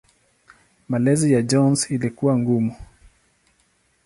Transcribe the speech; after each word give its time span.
Malezi 0.89 1.33
ya 1.33 1.41
Jones 1.41 1.91
ilikuwa 1.91 2.37
ngumu. 2.37 2.75